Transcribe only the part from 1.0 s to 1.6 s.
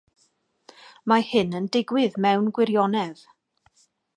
Mae hyn